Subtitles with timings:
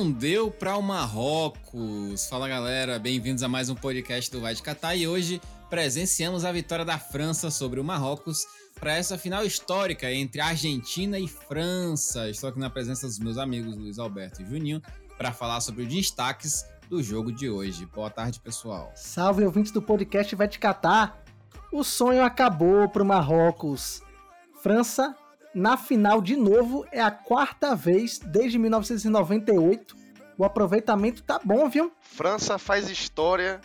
[0.00, 2.26] não deu para o Marrocos.
[2.26, 6.50] Fala galera, bem-vindos a mais um podcast do Vai de Catar e hoje presenciamos a
[6.50, 8.46] vitória da França sobre o Marrocos
[8.80, 12.30] para essa final histórica entre Argentina e França.
[12.30, 14.80] Estou aqui na presença dos meus amigos Luiz Alberto e Juninho
[15.18, 17.84] para falar sobre os destaques do jogo de hoje.
[17.84, 18.90] Boa tarde, pessoal.
[18.94, 21.22] Salve, ouvintes do podcast Vai Te Catar.
[21.70, 24.00] O sonho acabou para o Marrocos.
[24.62, 25.14] França
[25.54, 29.99] na final de novo é a quarta vez desde 1998.
[30.40, 31.92] O aproveitamento tá bom, viu?
[32.00, 33.60] França faz história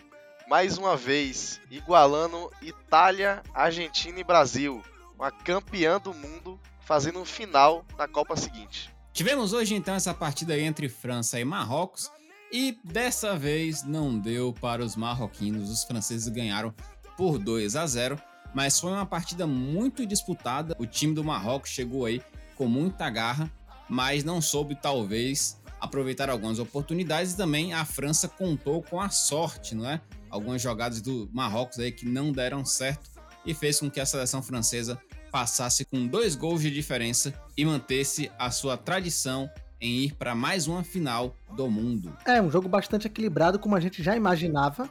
[0.45, 4.83] mais uma vez, igualando Itália, Argentina e Brasil.
[5.17, 8.93] Uma campeã do mundo fazendo um final na Copa seguinte.
[9.13, 12.11] Tivemos hoje então essa partida entre França e Marrocos
[12.51, 15.69] e dessa vez não deu para os marroquinos.
[15.69, 16.75] Os franceses ganharam
[17.15, 18.21] por 2 a 0,
[18.53, 20.75] mas foi uma partida muito disputada.
[20.77, 22.21] O time do Marrocos chegou aí
[22.53, 23.49] com muita garra,
[23.87, 29.75] mas não soube talvez aproveitar algumas oportunidades e também a França contou com a sorte,
[29.75, 30.01] não é?
[30.29, 33.09] Algumas jogadas do Marrocos aí que não deram certo
[33.45, 34.99] e fez com que a seleção francesa
[35.31, 40.67] passasse com dois gols de diferença e mantesse a sua tradição em ir para mais
[40.67, 42.17] uma final do mundo.
[42.25, 44.89] É um jogo bastante equilibrado, como a gente já imaginava.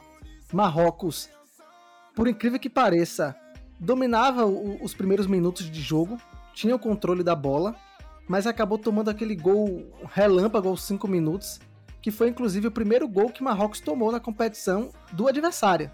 [0.53, 1.29] Marrocos,
[2.15, 3.35] por incrível que pareça,
[3.79, 6.21] dominava o, os primeiros minutos de jogo,
[6.53, 7.75] tinha o controle da bola,
[8.27, 11.59] mas acabou tomando aquele gol relâmpago aos 5 minutos,
[12.01, 15.91] que foi inclusive o primeiro gol que Marrocos tomou na competição do adversário.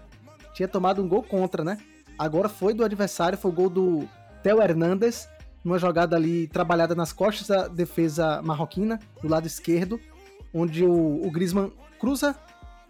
[0.54, 1.78] Tinha tomado um gol contra, né?
[2.18, 4.08] Agora foi do adversário, foi o gol do
[4.42, 5.28] Theo Hernandes,
[5.64, 9.98] numa jogada ali trabalhada nas costas da defesa marroquina, do lado esquerdo,
[10.52, 12.36] onde o, o Griezmann cruza,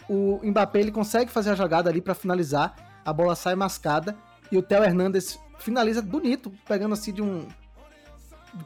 [0.09, 4.17] o Mbappé ele consegue fazer a jogada ali para finalizar, a bola sai mascada
[4.51, 7.47] e o Theo Hernandes finaliza bonito, pegando assim de um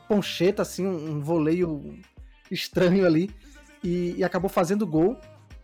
[0.09, 1.99] poncheta, assim, um, voleio
[2.51, 3.31] estranho ali
[3.83, 5.17] e, e acabou fazendo gol.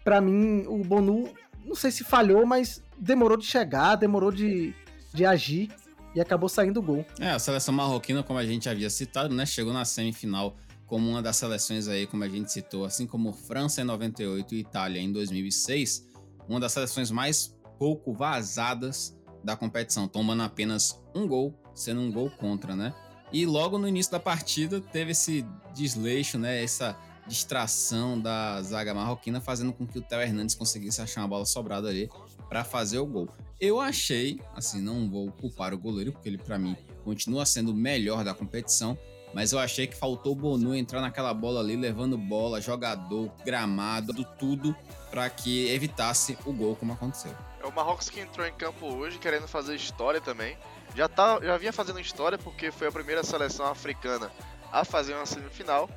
[0.04, 1.28] Para mim, o Bonu,
[1.64, 4.74] não sei se falhou, mas demorou de chegar, demorou de,
[5.12, 5.70] de agir
[6.14, 7.06] e acabou saindo o gol.
[7.18, 11.22] É, a seleção marroquina, como a gente havia citado, né, chegou na semifinal como uma
[11.22, 15.10] das seleções aí, como a gente citou, assim como França em 98 e Itália em
[15.10, 16.06] 2006,
[16.46, 22.30] uma das seleções mais pouco vazadas da competição, tomando apenas um gol, sendo um gol
[22.30, 22.94] contra, né?
[23.32, 26.62] E logo no início da partida teve esse desleixo, né?
[26.62, 31.44] Essa distração da zaga marroquina, fazendo com que o Theo Hernandes conseguisse achar uma bola
[31.44, 32.10] sobrada ali
[32.48, 33.28] para fazer o gol.
[33.60, 37.74] Eu achei, assim, não vou culpar o goleiro, porque ele para mim continua sendo o
[37.74, 38.98] melhor da competição,
[39.32, 44.12] mas eu achei que faltou o Bonu entrar naquela bola ali, levando bola, jogador, gramado,
[44.38, 44.76] tudo,
[45.10, 47.34] para que evitasse o gol como aconteceu.
[47.62, 50.56] É o Marrocos que entrou em campo hoje querendo fazer história também.
[50.94, 54.30] Já, tá, já vinha fazendo história porque foi a primeira seleção africana
[54.70, 55.88] a fazer uma semifinal.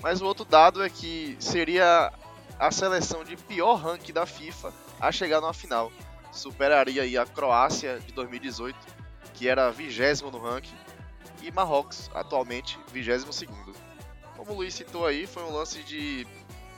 [0.00, 2.12] Mas o outro dado é que seria
[2.58, 5.92] a seleção de pior ranking da FIFA a chegar numa final.
[6.32, 8.76] Superaria a Croácia de 2018,
[9.34, 10.74] que era vigésimo no ranking,
[11.42, 13.24] e Marrocos, atualmente 22
[14.36, 16.26] Como o Luiz citou aí, foi um lance de,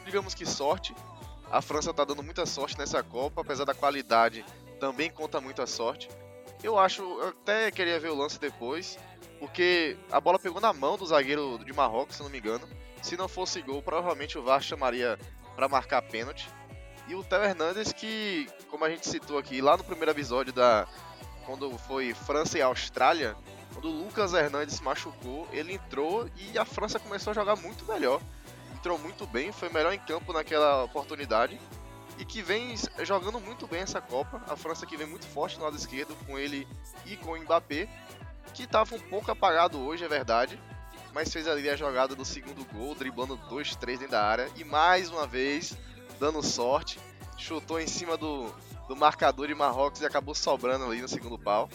[0.05, 0.95] digamos que sorte.
[1.51, 4.45] A França está dando muita sorte nessa Copa, apesar da qualidade,
[4.81, 6.09] também conta muito a sorte.
[6.65, 8.99] Eu acho, eu até queria ver o lance depois,
[9.39, 12.67] porque a bola pegou na mão do zagueiro de Marrocos, se não me engano.
[13.03, 15.19] Se não fosse gol, provavelmente o VAR chamaria
[15.55, 16.49] para marcar pênalti.
[17.07, 20.89] E o Theo Hernandes, que, como a gente citou aqui, lá no primeiro episódio da
[21.45, 23.37] quando foi França e Austrália,
[23.75, 27.85] quando o Lucas Hernandes se machucou, ele entrou e a França começou a jogar muito
[27.85, 28.23] melhor.
[28.75, 31.61] Entrou muito bem, foi melhor em campo naquela oportunidade.
[32.19, 34.43] E que vem jogando muito bem essa Copa.
[34.49, 36.67] A França que vem muito forte no lado esquerdo com ele
[37.05, 37.89] e com o Mbappé.
[38.53, 40.61] Que estava um pouco apagado hoje, é verdade.
[41.13, 44.49] Mas fez ali a jogada do segundo gol, driblando 2, 3 dentro da área.
[44.57, 45.77] E mais uma vez,
[46.21, 47.01] dando sorte.
[47.37, 48.53] Chutou em cima do,
[48.89, 51.69] do marcador de Marrocos e acabou sobrando ali no segundo pau.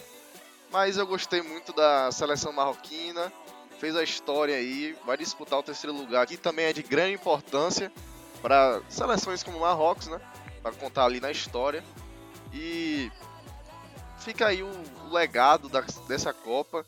[0.72, 3.32] Mas eu gostei muito da seleção marroquina.
[3.80, 7.92] Fez a história aí, vai disputar o terceiro lugar, que também é de grande importância
[8.42, 10.20] para seleções como Marrocos, né?
[10.62, 11.84] Para contar ali na história.
[12.54, 13.12] E
[14.20, 14.72] fica aí o,
[15.06, 16.86] o legado da, dessa Copa,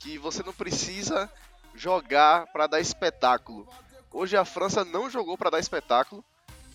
[0.00, 1.30] que você não precisa
[1.74, 3.68] jogar para dar espetáculo.
[4.12, 6.24] Hoje a França não jogou para dar espetáculo,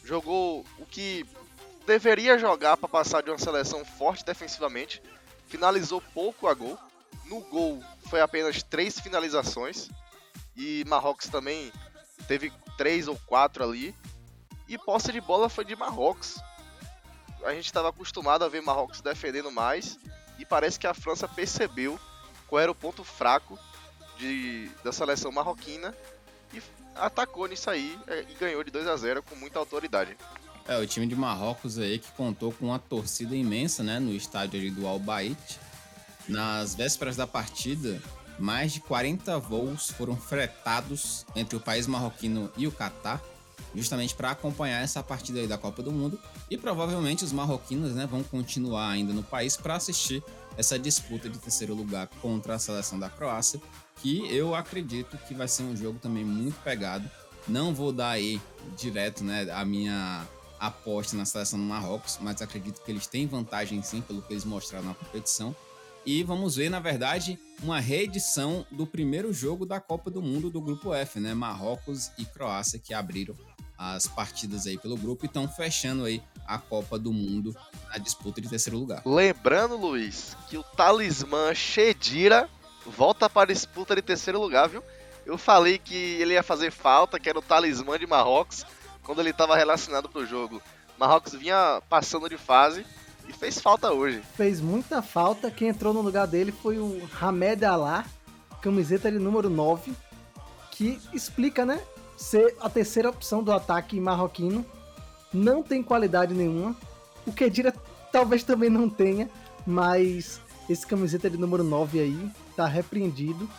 [0.04, 1.26] jogou o que
[1.86, 5.02] deveria jogar para passar de uma seleção forte defensivamente,
[5.48, 6.78] finalizou pouco a gol.
[7.26, 9.90] No gol foi apenas três finalizações.
[10.56, 11.72] E Marrocos também
[12.28, 13.96] teve três ou quatro ali.
[14.70, 16.38] E posse de bola foi de Marrocos.
[17.44, 19.98] A gente estava acostumado a ver Marrocos defendendo mais.
[20.38, 22.00] E parece que a França percebeu
[22.48, 23.58] qual era o ponto fraco
[24.18, 25.96] de, da seleção marroquina.
[26.54, 26.62] e
[26.96, 30.16] atacou nisso aí é, e ganhou de 2 a 0 com muita autoridade.
[30.68, 34.60] É, o time de Marrocos aí que contou com uma torcida imensa, né, no estádio
[34.60, 35.60] ali do Al Bait.
[36.28, 38.00] Nas vésperas da partida,
[38.38, 43.20] mais de 40 voos foram fretados entre o país marroquino e o Catar,
[43.76, 46.20] justamente para acompanhar essa partida aí da Copa do Mundo.
[46.50, 50.24] E provavelmente os marroquinos, né, vão continuar ainda no país para assistir
[50.58, 53.62] essa disputa de terceiro lugar contra a seleção da Croácia,
[54.02, 57.10] que eu acredito que vai ser um jogo também muito pegado.
[57.48, 58.42] Não vou dar aí
[58.78, 60.28] direto, né, a minha
[60.60, 64.44] aposta na seleção do Marrocos, mas acredito que eles têm vantagem sim pelo que eles
[64.44, 65.56] mostraram na competição.
[66.06, 70.62] E vamos ver, na verdade, uma reedição do primeiro jogo da Copa do Mundo do
[70.62, 71.34] Grupo F, né?
[71.34, 73.36] Marrocos e Croácia que abriram
[73.80, 77.56] as partidas aí pelo grupo e estão fechando aí a Copa do Mundo
[77.90, 79.02] na disputa de terceiro lugar.
[79.06, 82.50] Lembrando, Luiz, que o talismã Shedira
[82.86, 84.84] volta para a disputa de terceiro lugar, viu?
[85.26, 88.66] Eu falei que ele ia fazer falta, que era o talismã de Marrocos
[89.02, 90.62] quando ele estava relacionado pro jogo.
[90.98, 92.86] Marrocos vinha passando de fase
[93.30, 94.22] e fez falta hoje.
[94.36, 95.50] Fez muita falta.
[95.50, 98.04] Quem entrou no lugar dele foi o Hamed Alá,
[98.62, 99.94] camiseta de número 9,
[100.72, 101.82] que explica, né?
[102.20, 104.66] Ser a terceira opção do ataque marroquino.
[105.34, 106.76] Não tem qualidade nenhuma.
[107.26, 107.74] O Kedira
[108.12, 109.30] talvez também não tenha,
[109.66, 113.50] mas esse camiseta de número 9 aí tá repreendido,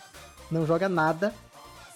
[0.51, 1.33] não joga nada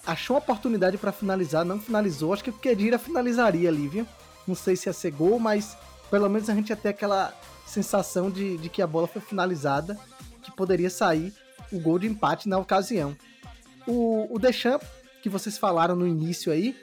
[0.05, 2.33] achou a oportunidade para finalizar, não finalizou.
[2.33, 4.07] Acho que o Kedira finalizaria ali, viu?
[4.47, 5.75] Não sei se ia ser gol, mas
[6.11, 7.33] pelo menos a gente ia ter aquela
[7.65, 9.97] sensação de, de que a bola foi finalizada,
[10.43, 11.33] que poderia sair
[11.71, 13.15] o gol de empate na ocasião.
[13.87, 14.87] O, o Deschamps,
[15.25, 16.77] que vocês falaram no início aí,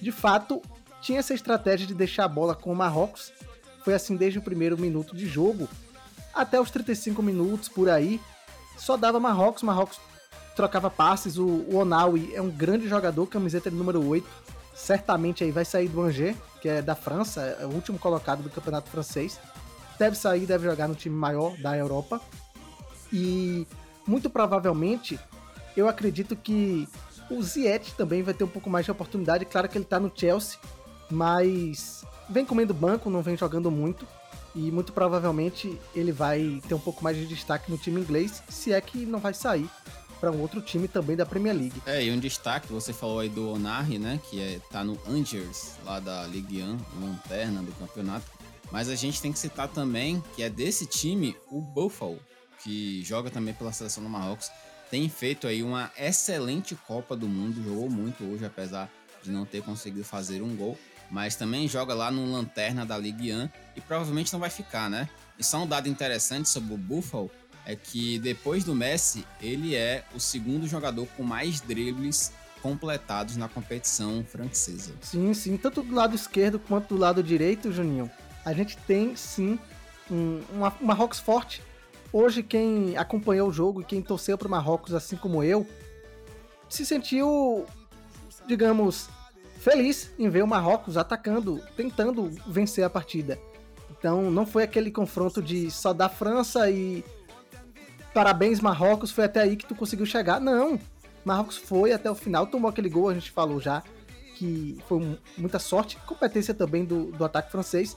[0.00, 0.62] de fato
[1.02, 3.30] tinha essa estratégia de deixar a bola com o Marrocos.
[3.84, 5.68] Foi assim desde o primeiro minuto de jogo
[6.32, 8.18] até os 35 minutos por aí.
[8.78, 10.00] Só dava Marrocos, Marrocos
[10.56, 11.36] trocava passes.
[11.36, 11.82] O, o
[12.32, 14.26] é um grande jogador, camiseta número 8.
[14.74, 18.48] Certamente aí vai sair do Angers, que é da França, é o último colocado do
[18.48, 19.38] campeonato francês.
[19.98, 22.18] Deve sair, deve jogar no time maior da Europa.
[23.12, 23.66] E
[24.06, 25.20] muito provavelmente,
[25.76, 26.88] eu acredito que
[27.30, 29.44] o Ziyech também vai ter um pouco mais de oportunidade.
[29.44, 30.58] Claro que ele tá no Chelsea,
[31.10, 34.06] mas vem comendo banco, não vem jogando muito.
[34.54, 38.72] E muito provavelmente ele vai ter um pouco mais de destaque no time inglês, se
[38.72, 39.68] é que não vai sair
[40.20, 41.82] para um outro time também da Premier League.
[41.84, 45.72] É, e um destaque, você falou aí do Onari, né, que é, tá no Angers,
[45.84, 48.24] lá da Ligue 1, lanterna do campeonato.
[48.70, 52.18] Mas a gente tem que citar também que é desse time o Buffalo,
[52.62, 54.50] que joga também pela seleção do Marrocos.
[54.90, 58.90] Tem feito aí uma excelente Copa do Mundo, jogou muito hoje, apesar
[59.22, 60.78] de não ter conseguido fazer um gol.
[61.10, 65.08] Mas também joga lá no Lanterna da Ligue 1 e provavelmente não vai ficar, né?
[65.38, 67.30] E só um dado interessante sobre o Buffalo
[67.66, 72.32] é que depois do Messi, ele é o segundo jogador com mais dribles
[72.62, 74.94] completados na competição francesa.
[75.00, 78.10] Sim, sim, tanto do lado esquerdo quanto do lado direito, Juninho.
[78.44, 79.58] A gente tem sim
[80.10, 81.62] um, uma, Marrocos forte.
[82.16, 85.66] Hoje, quem acompanhou o jogo e quem torceu para o Marrocos, assim como eu,
[86.68, 87.66] se sentiu,
[88.46, 89.08] digamos,
[89.58, 93.36] feliz em ver o Marrocos atacando, tentando vencer a partida.
[93.90, 97.04] Então, não foi aquele confronto de só da França e
[98.14, 100.40] parabéns Marrocos, foi até aí que tu conseguiu chegar.
[100.40, 100.78] Não,
[101.24, 103.82] Marrocos foi até o final, tomou aquele gol, a gente falou já,
[104.36, 107.96] que foi muita sorte, competência também do, do ataque francês,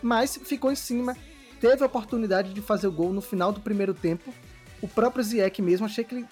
[0.00, 1.16] mas ficou em cima,
[1.60, 4.32] teve a oportunidade de fazer o gol no final do primeiro tempo.
[4.80, 6.26] O próprio Ziyech mesmo, achei que ele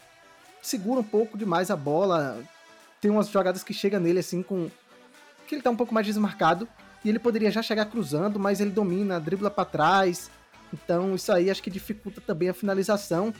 [0.63, 2.43] segura um pouco demais a bola,
[3.01, 4.69] tem umas jogadas que chega nele assim com
[5.47, 6.69] que ele tá um pouco mais desmarcado
[7.05, 10.29] e ele poderia já chegar cruzando, mas ele domina, dribla para trás,
[10.73, 13.33] então isso aí acho que dificulta também a finalização,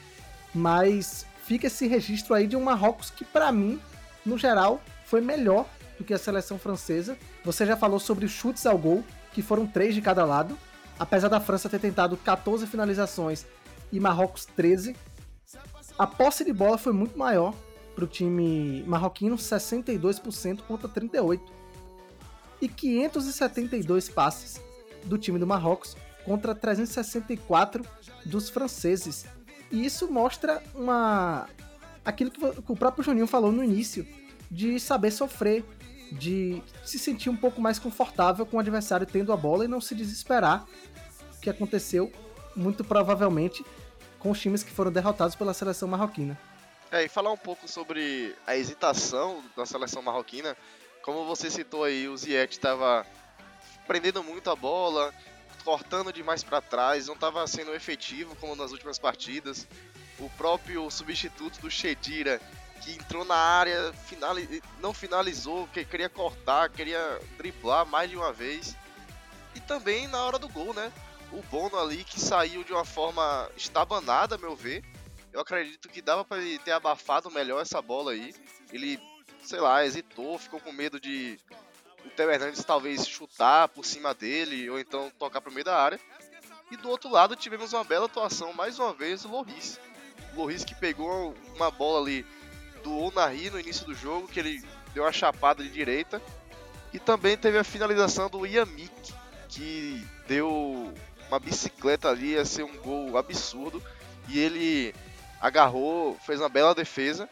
[0.55, 3.81] mas fica esse registro aí de um Marrocos que para mim,
[4.25, 5.67] no geral, foi melhor
[5.99, 7.17] do que a seleção francesa.
[7.45, 10.57] Você já falou sobre os chutes ao gol, que foram três de cada lado.
[10.99, 13.47] Apesar da França ter tentado 14 finalizações
[13.93, 14.97] e Marrocos 13,
[15.99, 17.55] a posse de bola foi muito maior
[17.95, 21.41] para o time marroquino, 62% contra 38%.
[22.61, 24.61] E 572 passes
[25.05, 27.85] do time do Marrocos contra 364
[28.25, 29.27] dos franceses.
[29.71, 31.47] E isso mostra uma
[32.05, 34.07] aquilo que o próprio Juninho falou no início,
[34.51, 35.65] de saber sofrer,
[36.13, 39.81] de se sentir um pouco mais confortável com o adversário tendo a bola e não
[39.81, 40.65] se desesperar,
[41.37, 42.13] o que aconteceu
[42.55, 43.65] muito provavelmente
[44.19, 46.39] com os times que foram derrotados pela seleção marroquina.
[46.91, 50.57] É, e falar um pouco sobre a hesitação da seleção marroquina,
[51.03, 53.07] como você citou aí, o Ziyech estava
[53.87, 55.13] prendendo muito a bola,
[55.65, 59.67] cortando demais para trás, não estava sendo efetivo como nas últimas partidas.
[60.19, 62.41] O próprio substituto do Shedira
[62.83, 68.33] que entrou na área, finali não finalizou, que queria cortar, queria driblar mais de uma
[68.33, 68.77] vez.
[69.55, 70.93] E também na hora do gol, né?
[71.33, 74.85] O Bono ali que saiu de uma forma estabanada, a meu ver.
[75.33, 78.35] Eu acredito que dava para ele ter abafado melhor essa bola aí.
[78.73, 79.01] Ele,
[79.43, 81.39] sei lá, hesitou, ficou com medo de
[82.07, 85.77] o Theo Hernandes talvez chutar por cima dele ou então tocar para o meio da
[85.77, 86.01] área.
[86.71, 89.81] E do outro lado tivemos uma bela atuação mais uma vez do Loris.
[90.33, 92.25] O Loris que pegou uma bola ali
[92.87, 94.63] do Onari no início do jogo, que ele
[94.95, 96.23] deu uma chapada de direita.
[96.93, 99.13] E também teve a finalização do Yamik,
[99.49, 100.95] que deu
[101.27, 103.83] uma bicicleta ali, ia ser um gol absurdo.
[104.29, 104.95] E ele
[105.41, 107.29] agarrou, fez uma bela defesa.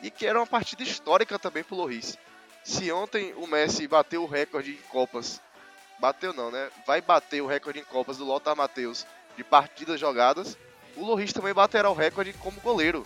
[0.00, 2.16] E que era uma partida histórica também pro Loris.
[2.62, 5.40] Se ontem o Messi bateu o recorde em Copas,
[5.98, 6.70] bateu não, né?
[6.86, 9.04] Vai bater o recorde em Copas do Lothar Matheus
[9.36, 10.56] de partidas jogadas,
[10.96, 13.04] o Loris também baterá o recorde como goleiro.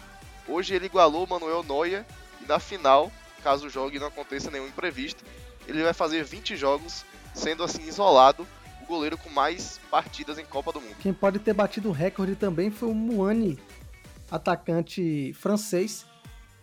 [0.48, 2.04] Hoje ele igualou o Manuel Neuer
[2.40, 3.10] e na final,
[3.42, 5.24] caso o jogo não aconteça nenhum imprevisto,
[5.66, 8.46] ele vai fazer 20 jogos, sendo assim isolado
[8.82, 10.96] o goleiro com mais partidas em Copa do Mundo.
[11.00, 13.58] Quem pode ter batido o recorde também foi o Muani,
[14.30, 16.06] atacante francês,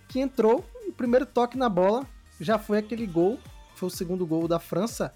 [0.07, 2.07] que entrou, o primeiro toque na bola
[2.39, 3.39] já foi aquele gol,
[3.75, 5.13] foi o segundo gol da França,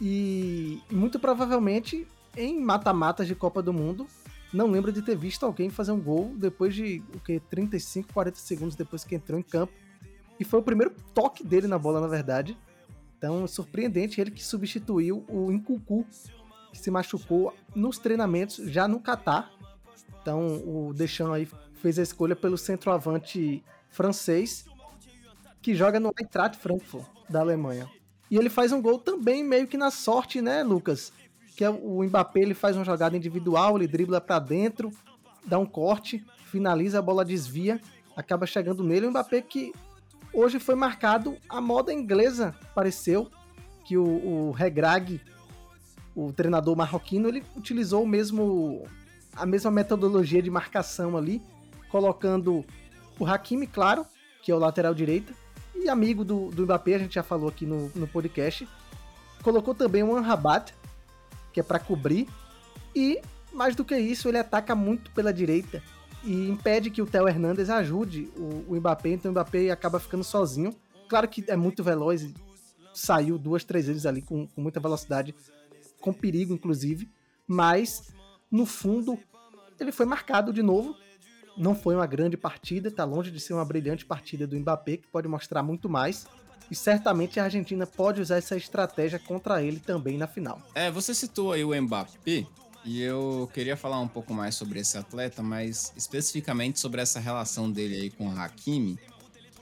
[0.00, 2.06] e muito provavelmente
[2.36, 4.06] em mata-matas de Copa do Mundo,
[4.52, 8.38] não lembro de ter visto alguém fazer um gol depois de o que 35, 40
[8.38, 9.72] segundos depois que entrou em campo.
[10.38, 12.56] E foi o primeiro toque dele na bola, na verdade.
[13.16, 16.04] Então, surpreendente ele que substituiu o Incucu,
[16.72, 19.50] que se machucou nos treinamentos já no Catar.
[20.20, 24.64] Então, o Deschamps aí fez a escolha pelo centroavante francês,
[25.60, 27.88] que joga no Eintracht Frankfurt, da Alemanha.
[28.30, 31.12] E ele faz um gol também meio que na sorte, né, Lucas?
[31.56, 34.90] Que é o Mbappé ele faz uma jogada individual, ele dribla para dentro,
[35.44, 37.80] dá um corte, finaliza, a bola desvia,
[38.16, 39.06] acaba chegando nele.
[39.06, 39.72] O Mbappé que
[40.32, 43.30] hoje foi marcado a moda inglesa, pareceu
[43.84, 45.20] que o, o Regrag,
[46.14, 48.84] o treinador marroquino, ele utilizou o mesmo
[49.34, 51.40] a mesma metodologia de marcação ali,
[51.88, 52.64] colocando
[53.18, 54.06] o Hakimi, claro,
[54.42, 55.34] que é o lateral direito,
[55.74, 58.68] e amigo do, do Mbappé, a gente já falou aqui no, no podcast,
[59.42, 60.74] colocou também o Anrabat,
[61.52, 62.28] que é para cobrir.
[62.94, 63.20] E,
[63.52, 65.82] mais do que isso, ele ataca muito pela direita
[66.24, 70.22] e impede que o Theo Hernandes ajude o, o Mbappé, então o Mbappé acaba ficando
[70.22, 70.74] sozinho.
[71.08, 72.32] Claro que é muito veloz,
[72.94, 75.34] saiu duas, três vezes ali com, com muita velocidade,
[76.00, 77.10] com perigo inclusive,
[77.46, 78.12] mas
[78.50, 79.18] no fundo
[79.80, 80.96] ele foi marcado de novo.
[81.56, 85.08] Não foi uma grande partida, tá longe de ser uma brilhante partida do Mbappé, que
[85.08, 86.26] pode mostrar muito mais.
[86.72, 90.58] E certamente a Argentina pode usar essa estratégia contra ele também na final.
[90.74, 92.46] É, você citou aí o Mbappé.
[92.82, 97.70] E eu queria falar um pouco mais sobre esse atleta, mas especificamente sobre essa relação
[97.70, 98.98] dele aí com o Hakimi,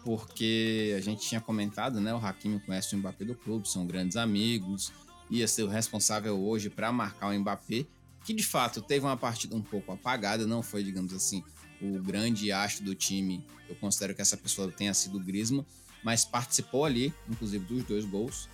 [0.04, 2.14] porque a gente tinha comentado, né?
[2.14, 4.92] O Hakimi conhece o Mbappé do clube, são grandes amigos,
[5.28, 7.86] ia ser o responsável hoje para marcar o Mbappé,
[8.24, 11.42] que de fato teve uma partida um pouco apagada, não foi, digamos assim,
[11.82, 13.44] o grande astro do time.
[13.68, 15.66] Eu considero que essa pessoa tenha sido o Griezmann,
[16.02, 18.48] mas participou ali, inclusive, dos dois gols.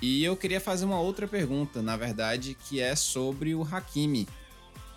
[0.00, 4.28] E eu queria fazer uma outra pergunta, na verdade, que é sobre o Hakimi,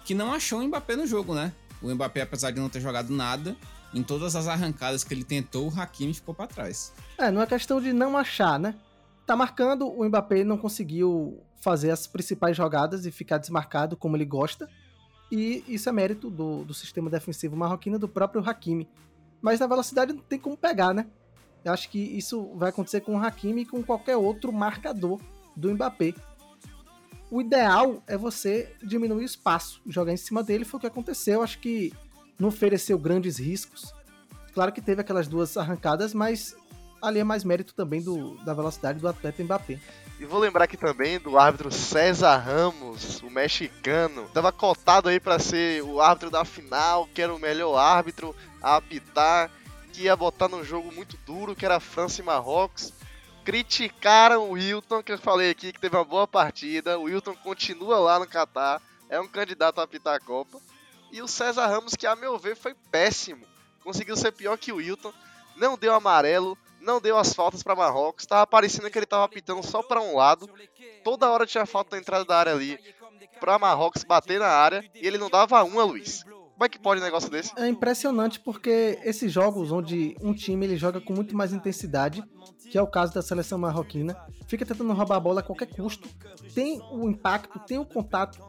[0.04, 1.54] que não achou o Mbappé no jogo, né?
[1.82, 3.56] O Mbappé, apesar de não ter jogado nada,
[3.94, 6.92] em todas as arrancadas que ele tentou, o Hakimi ficou para trás.
[7.18, 8.76] É, não é questão de não achar, né?
[9.26, 14.26] Tá marcando, o Mbappé não conseguiu fazer as principais jogadas e ficar desmarcado como ele
[14.26, 14.70] gosta.
[15.32, 18.88] E isso é mérito do, do sistema defensivo marroquino do próprio Hakimi.
[19.42, 21.08] Mas na velocidade não tem como pegar, né?
[21.66, 25.20] Eu acho que isso vai acontecer com o Hakimi e com qualquer outro marcador
[25.56, 26.14] do Mbappé.
[27.32, 31.42] O ideal é você diminuir o espaço, jogar em cima dele, foi o que aconteceu.
[31.42, 31.92] Acho que
[32.38, 33.92] não ofereceu grandes riscos.
[34.54, 36.56] Claro que teve aquelas duas arrancadas, mas
[37.02, 39.80] ali é mais mérito também do, da velocidade do atleta Mbappé.
[40.20, 44.30] E vou lembrar aqui também do árbitro César Ramos, o mexicano.
[44.34, 48.78] Tava cotado aí para ser o árbitro da final, que era o melhor árbitro a
[48.78, 49.52] apitar
[49.96, 52.92] que ia botar num jogo muito duro, que era França e Marrocos.
[53.46, 57.00] Criticaram o Wilton, que eu falei aqui que teve uma boa partida.
[57.00, 60.60] O Wilton continua lá no Catar, é um candidato a apitar a Copa.
[61.12, 63.46] E o César Ramos, que a meu ver foi péssimo,
[63.84, 65.14] conseguiu ser pior que o Wilton,
[65.56, 69.64] não deu amarelo, não deu as faltas para Marrocos, tava parecendo que ele tava apitando
[69.64, 70.50] só para um lado.
[71.06, 72.78] Toda hora tinha falta na entrada da área ali
[73.40, 76.26] para Marrocos bater na área e ele não dava uma, Luiz.
[76.56, 77.52] Como é que pode um negócio desse?
[77.58, 82.24] É impressionante porque esses jogos onde um time ele joga com muito mais intensidade,
[82.72, 84.16] que é o caso da seleção marroquina,
[84.48, 86.08] fica tentando roubar a bola a qualquer custo,
[86.54, 88.42] tem o impacto, tem o contato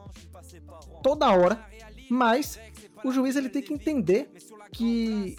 [1.02, 1.66] toda hora,
[2.08, 2.60] mas
[3.04, 4.30] o juiz ele tem que entender
[4.72, 5.36] que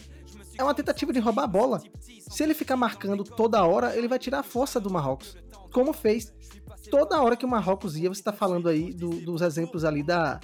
[0.58, 1.82] é uma tentativa de roubar a bola.
[2.02, 5.38] Se ele ficar marcando toda hora, ele vai tirar a força do Marrocos.
[5.72, 6.34] Como fez.
[6.92, 10.40] Toda hora que o Marrocos ia, você está falando aí do, dos exemplos ali da,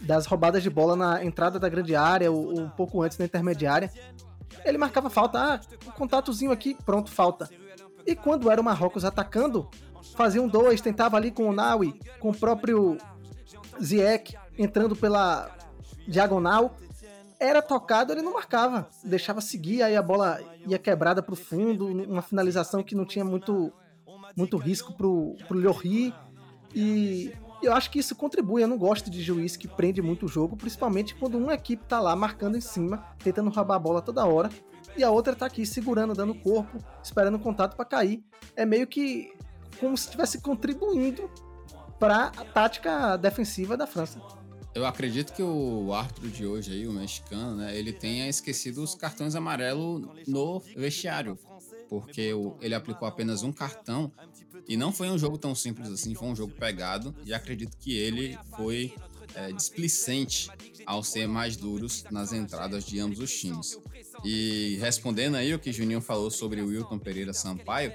[0.00, 3.90] das roubadas de bola na entrada da grande área, ou um pouco antes na intermediária.
[4.64, 7.48] Ele marcava falta, ah, um contatozinho aqui, pronto, falta.
[8.06, 9.68] E quando era o Marrocos atacando,
[10.14, 12.98] fazia um dois, tentava ali com o Naui, com o próprio
[13.82, 15.50] Ziyech entrando pela
[16.06, 16.76] diagonal,
[17.38, 21.86] era tocado, ele não marcava, deixava seguir, aí a bola ia quebrada para o fundo,
[21.86, 23.72] uma finalização que não tinha muito,
[24.36, 26.14] muito risco pro, pro Llori,
[26.74, 27.32] e
[27.64, 30.56] eu acho que isso contribui, eu não gosto de juiz que prende muito o jogo,
[30.56, 34.50] principalmente quando uma equipe tá lá marcando em cima, tentando roubar a bola toda hora,
[34.96, 38.22] e a outra tá aqui segurando, dando corpo, esperando o contato para cair.
[38.54, 39.32] É meio que
[39.80, 41.28] como se estivesse contribuindo
[41.98, 44.20] para a tática defensiva da França.
[44.74, 48.94] Eu acredito que o árbitro de hoje aí, o mexicano, né, ele tenha esquecido os
[48.94, 51.38] cartões amarelos no vestiário,
[51.88, 54.10] porque ele aplicou apenas um cartão
[54.68, 57.96] e não foi um jogo tão simples assim, foi um jogo pegado e acredito que
[57.96, 58.94] ele foi
[59.34, 60.50] é, displicente
[60.86, 63.78] ao ser mais duros nas entradas de ambos os times.
[64.24, 67.92] E respondendo aí o que Juninho falou sobre o Wilton Pereira Sampaio,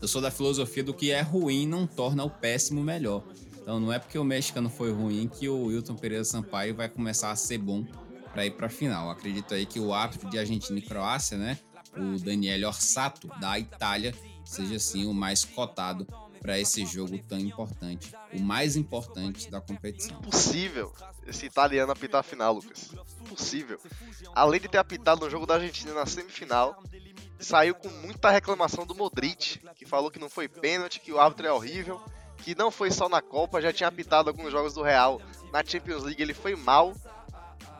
[0.00, 3.24] eu sou da filosofia do que é ruim não torna o péssimo melhor.
[3.60, 7.30] Então não é porque o mexicano foi ruim que o Wilton Pereira Sampaio vai começar
[7.30, 7.84] a ser bom
[8.32, 9.10] para ir para a final.
[9.10, 11.58] Acredito aí que o árbitro de Argentina e Croácia, né,
[11.96, 14.14] o Daniel Orsato da Itália,
[14.50, 16.06] seja assim o mais cotado
[16.40, 20.18] para esse jogo tão importante, o mais importante da competição.
[20.18, 20.92] Impossível
[21.26, 22.90] esse italiano apitar a final, Lucas.
[23.20, 23.78] Impossível.
[24.34, 26.82] Além de ter apitado no jogo da Argentina na semifinal,
[27.38, 31.46] saiu com muita reclamação do Modric, que falou que não foi pênalti, que o árbitro
[31.46, 32.00] é horrível
[32.40, 35.20] que não foi só na Copa, já tinha apitado alguns jogos do Real.
[35.52, 36.94] Na Champions League ele foi mal.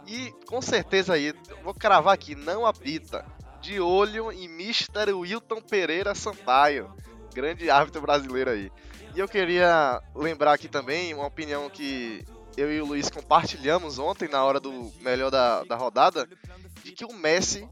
[0.06, 3.24] E com certeza aí, vou cravar aqui, não apita.
[3.60, 5.12] De olho em Mr.
[5.12, 6.92] Wilton Pereira Sampaio,
[7.34, 8.72] grande árbitro brasileiro aí.
[9.14, 12.24] E eu queria lembrar aqui também uma opinião que
[12.56, 16.28] eu e o Luiz compartilhamos ontem na hora do melhor da, da rodada,
[16.82, 17.68] de que o Messi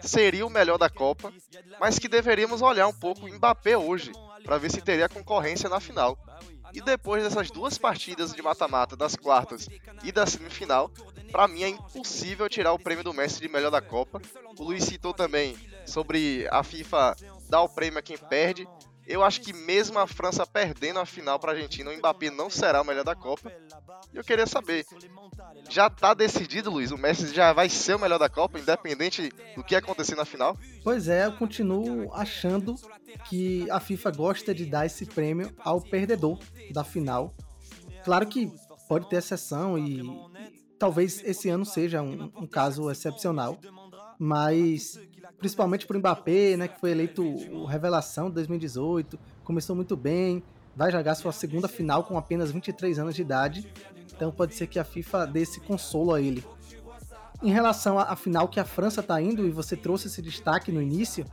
[0.00, 1.32] seria o melhor da Copa,
[1.80, 4.12] mas que deveríamos olhar um pouco o Mbappé hoje,
[4.44, 6.18] para ver se teria concorrência na final.
[6.72, 9.68] E depois dessas duas partidas de mata-mata das quartas
[10.02, 10.90] e da semifinal,
[11.32, 14.20] para mim é impossível tirar o prêmio do Messi de melhor da Copa.
[14.58, 17.16] O Luiz citou também sobre a FIFA
[17.48, 18.68] dar o prêmio a quem perde.
[19.04, 22.48] Eu acho que mesmo a França perdendo a final para a Argentina, o Mbappé não
[22.48, 23.50] será o melhor da Copa.
[24.12, 24.84] E eu queria saber,
[25.68, 26.92] já tá decidido, Luiz?
[26.92, 30.56] O Messi já vai ser o melhor da Copa, independente do que acontecer na final?
[30.84, 32.76] Pois é, eu continuo achando
[33.28, 36.38] que a FIFA gosta de dar esse prêmio ao perdedor
[36.70, 37.34] da final.
[38.04, 38.52] Claro que
[38.88, 40.00] pode ter exceção e
[40.82, 43.56] talvez esse ano seja um, um caso excepcional,
[44.18, 44.98] mas
[45.38, 50.42] principalmente para o Mbappé, né, que foi eleito o revelação de 2018, começou muito bem,
[50.74, 53.72] vai jogar sua segunda final com apenas 23 anos de idade,
[54.12, 56.44] então pode ser que a FIFA dê esse consolo a ele.
[57.40, 60.82] Em relação à final que a França está indo, e você trouxe esse destaque no
[60.82, 61.24] início,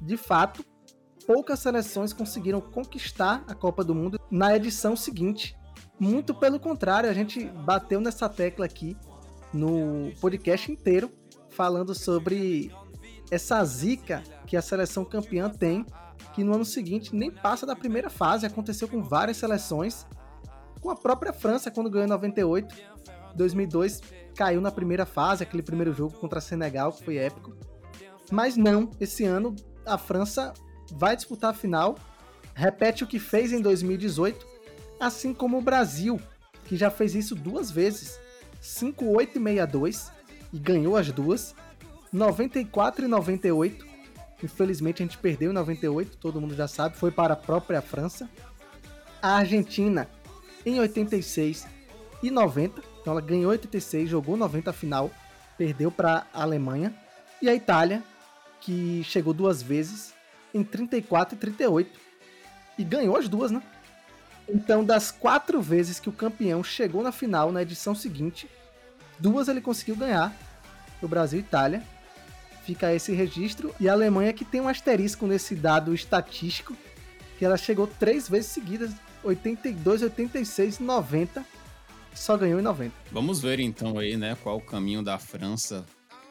[0.00, 0.64] de fato,
[1.26, 5.54] poucas seleções conseguiram conquistar a Copa do Mundo na edição seguinte.
[5.98, 8.96] Muito pelo contrário, a gente bateu nessa tecla aqui
[9.52, 11.10] no podcast inteiro,
[11.50, 12.70] falando sobre
[13.30, 15.84] essa zica que a seleção campeã tem,
[16.34, 18.46] que no ano seguinte nem passa da primeira fase.
[18.46, 20.06] Aconteceu com várias seleções,
[20.80, 22.74] com a própria França, quando ganhou em 98.
[23.34, 24.00] 2002
[24.34, 27.56] caiu na primeira fase, aquele primeiro jogo contra Senegal, que foi épico.
[28.30, 30.52] Mas não, esse ano a França
[30.92, 31.96] vai disputar a final,
[32.54, 34.46] repete o que fez em 2018,
[35.00, 36.20] assim como o Brasil,
[36.64, 38.18] que já fez isso duas vezes,
[38.62, 40.12] 5-8 e 62
[40.52, 41.54] e ganhou as duas,
[42.12, 43.86] 94 e 98.
[44.42, 48.28] Infelizmente a gente perdeu em 98, todo mundo já sabe, foi para a própria França.
[49.20, 50.08] A Argentina
[50.64, 51.66] em 86
[52.22, 55.10] e 90, então ela ganhou 86, jogou 90 a final,
[55.56, 56.94] perdeu para a Alemanha.
[57.40, 58.02] E a Itália,
[58.60, 60.12] que chegou duas vezes,
[60.52, 62.00] em 34 e 38.
[62.78, 63.62] E ganhou as duas, né?
[64.48, 68.48] Então, das quatro vezes que o campeão chegou na final na edição seguinte,
[69.18, 70.34] duas ele conseguiu ganhar.
[71.02, 71.82] O Brasil e Itália.
[72.64, 73.74] Fica esse registro.
[73.78, 76.76] E a Alemanha que tem um asterisco nesse dado estatístico,
[77.38, 81.44] que ela chegou três vezes seguidas, 82, 86, 90.
[82.14, 82.92] Só ganhou em 90.
[83.12, 85.86] Vamos ver então aí, né, qual o caminho da França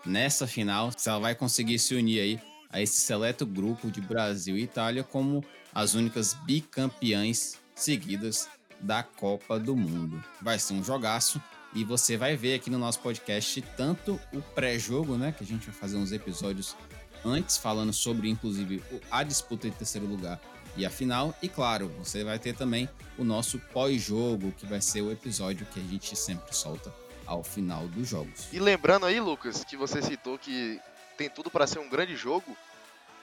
[0.05, 4.57] nessa final, se ela vai conseguir se unir aí a esse seleto grupo de Brasil
[4.57, 10.23] e Itália como as únicas bicampeãs seguidas da Copa do Mundo.
[10.41, 11.41] Vai ser um jogaço
[11.73, 15.31] E você vai ver aqui no nosso podcast tanto o pré-jogo, né?
[15.31, 16.75] Que a gente vai fazer uns episódios
[17.23, 20.39] antes, falando sobre, inclusive, a disputa de terceiro lugar
[20.75, 21.35] e a final.
[21.41, 25.79] E claro, você vai ter também o nosso pós-jogo, que vai ser o episódio que
[25.79, 26.93] a gente sempre solta
[27.25, 28.47] ao final dos jogos.
[28.53, 30.79] E lembrando aí, Lucas, que você citou que
[31.17, 32.55] tem tudo para ser um grande jogo.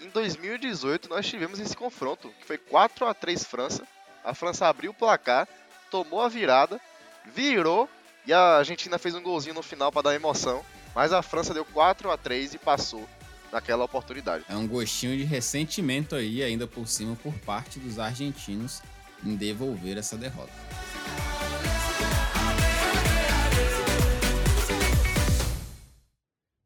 [0.01, 3.87] Em 2018 nós tivemos esse confronto, que foi 4 a 3 França.
[4.25, 5.47] A França abriu o placar,
[5.91, 6.81] tomou a virada,
[7.27, 7.87] virou
[8.27, 11.63] e a Argentina fez um golzinho no final para dar emoção, mas a França deu
[11.63, 13.07] 4 a 3 e passou
[13.53, 14.47] naquela oportunidade.
[14.49, 18.81] É um gostinho de ressentimento aí, ainda por cima, por parte dos argentinos
[19.23, 20.53] em devolver essa derrota.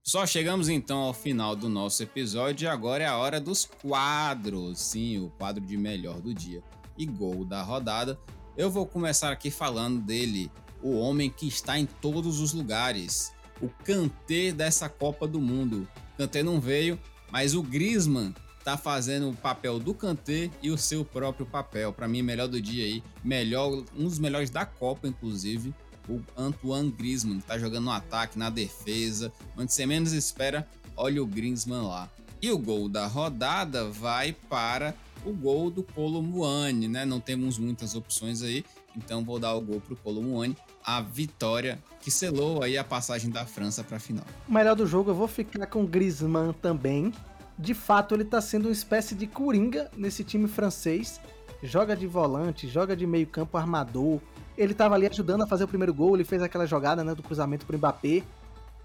[0.07, 4.79] Só chegamos então ao final do nosso episódio e agora é a hora dos quadros.
[4.79, 6.63] Sim, o quadro de melhor do dia
[6.99, 8.19] e gol da rodada.
[8.57, 10.51] Eu vou começar aqui falando dele,
[10.83, 13.33] o homem que está em todos os lugares,
[13.63, 15.89] o Kanté dessa Copa do Mundo.
[16.17, 16.99] Kanté não veio,
[17.31, 18.35] mas o Griezmann
[18.65, 21.93] tá fazendo o papel do Kanté e o seu próprio papel.
[21.93, 25.73] Para mim, melhor do dia aí, melhor, um dos melhores da Copa, inclusive
[26.09, 31.23] o Antoine Griezmann, que tá jogando no ataque, na defesa, onde você menos espera, olha
[31.23, 32.09] o Griezmann lá.
[32.41, 37.05] E o gol da rodada vai para o gol do Colo Muani, né?
[37.05, 38.65] Não temos muitas opções aí,
[38.97, 43.31] então vou dar o gol pro Colo Muani, a vitória que selou aí a passagem
[43.31, 44.25] da França para a final.
[44.49, 47.13] Melhor do jogo eu vou ficar com Griezmann também.
[47.59, 51.21] De fato, ele tá sendo uma espécie de coringa nesse time francês.
[51.61, 54.21] Joga de volante, joga de meio-campo armador,
[54.57, 57.23] ele estava ali ajudando a fazer o primeiro gol, ele fez aquela jogada né, do
[57.23, 58.23] cruzamento para o Mbappé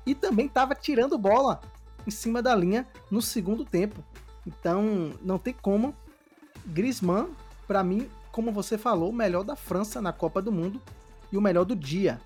[0.05, 1.61] e também estava tirando bola
[2.05, 4.03] em cima da linha no segundo tempo.
[4.45, 5.95] Então, não tem como.
[6.65, 7.29] Griezmann,
[7.67, 10.81] para mim, como você falou, o melhor da França na Copa do Mundo
[11.31, 12.19] e o melhor do dia.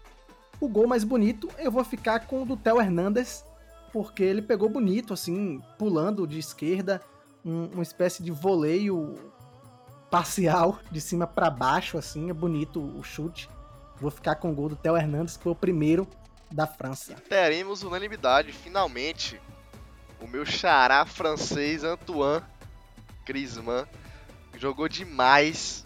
[0.60, 3.44] O gol mais bonito, eu vou ficar com o do Theo Hernandes,
[3.94, 7.02] porque ele pegou bonito, assim, pulando de esquerda,
[7.46, 9.16] um, uma espécie de voleio
[10.10, 13.50] parcial, de cima para baixo, assim, é bonito o chute.
[14.00, 16.08] Vou ficar com o gol do Theo Hernandes, que foi o primeiro
[16.52, 17.16] da França.
[17.28, 19.40] Teremos unanimidade, finalmente.
[20.22, 22.44] O meu xará francês, Antoine
[23.26, 23.86] Griezmann,
[24.58, 25.86] jogou demais.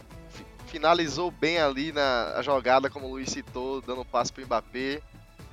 [0.68, 5.02] Finalizou bem ali na jogada, como o Luiz citou, dando passe pro Mbappé.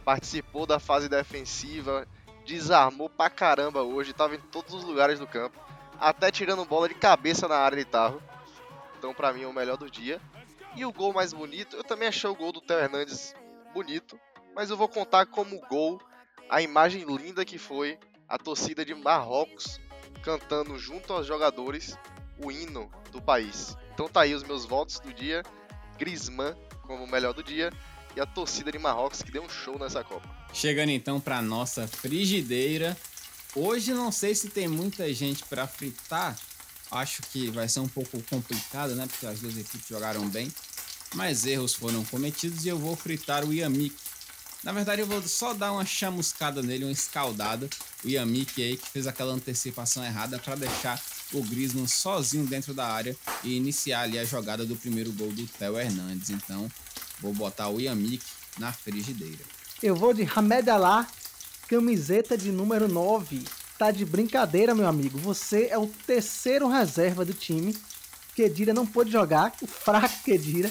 [0.04, 2.06] Participou da fase defensiva,
[2.46, 5.58] desarmou pra caramba hoje, tava em todos os lugares do campo.
[6.00, 8.22] Até tirando bola de cabeça na área de tarro.
[8.96, 10.20] Então, para mim, é o melhor do dia.
[10.76, 13.34] E o gol mais bonito, eu também achei o gol do Theo Hernandes
[13.74, 14.18] bonito,
[14.54, 16.00] mas eu vou contar como gol
[16.48, 19.80] a imagem linda que foi a torcida de Marrocos
[20.22, 21.98] cantando junto aos jogadores
[22.42, 23.76] o hino do país.
[23.92, 25.42] Então tá aí os meus votos do dia.
[25.98, 27.72] Griezmann como o melhor do dia
[28.16, 30.28] e a torcida de Marrocos que deu um show nessa Copa.
[30.52, 32.96] Chegando então para nossa frigideira.
[33.54, 36.36] Hoje não sei se tem muita gente para fritar,
[36.90, 39.06] Acho que vai ser um pouco complicado, né?
[39.06, 40.50] Porque as duas equipes jogaram bem.
[41.14, 43.94] Mas erros foram cometidos e eu vou fritar o Yamik.
[44.64, 47.68] Na verdade, eu vou só dar uma chamuscada nele, uma escaldada.
[48.04, 51.00] O Yamik aí que fez aquela antecipação errada para deixar
[51.32, 55.46] o Griezmann sozinho dentro da área e iniciar ali a jogada do primeiro gol do
[55.46, 56.30] Theo Hernandes.
[56.30, 56.70] Então,
[57.20, 58.24] vou botar o Yamik
[58.58, 59.44] na frigideira.
[59.82, 61.06] Eu vou de Hamed Alá,
[61.68, 63.44] camiseta de número 9.
[63.78, 65.18] Tá de brincadeira, meu amigo.
[65.18, 67.76] Você é o terceiro reserva do time.
[68.34, 70.70] Kedira não pôde jogar, o fraco Kedira.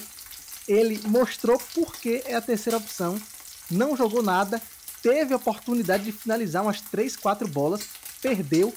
[0.67, 3.21] Ele mostrou por que é a terceira opção.
[3.71, 4.61] Não jogou nada,
[5.01, 7.81] teve a oportunidade de finalizar umas 3, 4 bolas,
[8.21, 8.73] perdeu.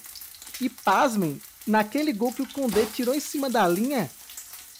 [0.61, 4.09] E pasmem, naquele gol que o Condé tirou em cima da linha,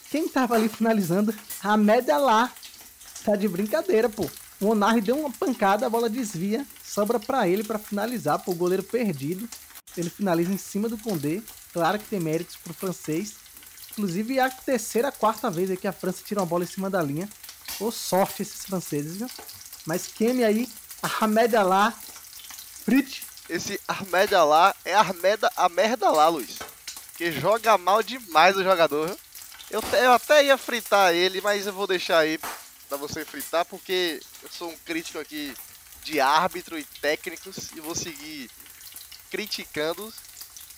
[0.09, 1.33] quem tava ali finalizando?
[1.63, 2.51] A média lá.
[3.23, 4.29] Tá de brincadeira, pô.
[4.59, 8.83] O Onari deu uma pancada, a bola desvia, sobra para ele para finalizar, pro goleiro
[8.83, 9.47] perdido.
[9.95, 11.41] Ele finaliza em cima do Condé.
[11.73, 13.35] Claro que tem méritos pro francês.
[13.91, 16.89] Inclusive é a terceira, a quarta vez que a França tira uma bola em cima
[16.89, 17.29] da linha.
[17.79, 19.29] Ô sorte esses franceses, viu?
[19.85, 20.69] Mas queime aí,
[21.01, 21.93] Ahmed Alá,
[22.83, 23.21] Fritz.
[23.49, 26.59] Esse Ahmed Alá é Ahmed, a merda lá, Luiz.
[27.21, 29.15] Que joga mal demais o jogador?
[29.69, 32.39] Eu, eu até ia fritar ele, mas eu vou deixar aí
[32.89, 35.53] para você fritar, porque eu sou um crítico aqui
[36.03, 38.49] de árbitro e técnicos e vou seguir
[39.29, 40.11] criticando.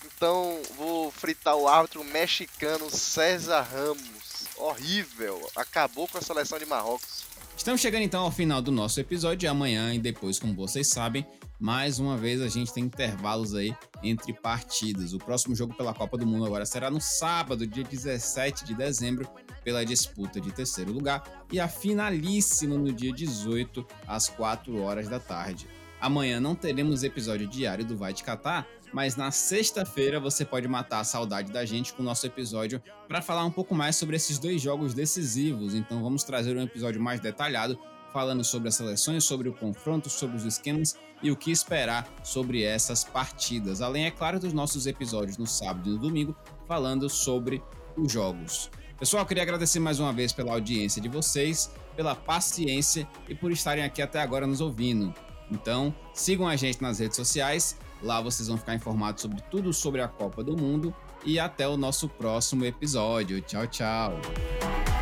[0.06, 4.50] Então vou fritar o árbitro mexicano César Ramos.
[4.58, 7.24] Horrível, acabou com a seleção de Marrocos.
[7.56, 9.50] Estamos chegando então ao final do nosso episódio.
[9.50, 11.26] Amanhã e depois, como vocês sabem,
[11.64, 13.74] mais uma vez a gente tem intervalos aí
[14.04, 15.14] entre partidas.
[15.14, 19.26] O próximo jogo pela Copa do Mundo agora será no sábado, dia 17 de dezembro,
[19.64, 25.22] pela disputa de terceiro lugar, e a finalíssima no dia 18, às 4 horas da
[25.22, 25.66] tarde.
[26.02, 31.00] Amanhã não teremos episódio diário do Vai de Catar, mas na sexta-feira você pode matar
[31.00, 34.38] a saudade da gente com o nosso episódio para falar um pouco mais sobre esses
[34.38, 35.74] dois jogos decisivos.
[35.74, 37.80] Então vamos trazer um episódio mais detalhado
[38.14, 42.64] falando sobre as seleções, sobre o confronto, sobre os esquemas e o que esperar sobre
[42.64, 43.82] essas partidas.
[43.82, 46.36] Além, é claro, dos nossos episódios no sábado e no domingo,
[46.68, 47.62] falando sobre
[47.98, 48.70] os jogos.
[49.00, 53.84] Pessoal, queria agradecer mais uma vez pela audiência de vocês, pela paciência e por estarem
[53.84, 55.14] aqui até agora nos ouvindo.
[55.52, 60.02] Então, sigam a gente nas redes sociais, lá vocês vão ficar informados sobre tudo sobre
[60.02, 60.94] a Copa do Mundo
[61.26, 63.42] e até o nosso próximo episódio.
[63.42, 64.93] Tchau, tchau.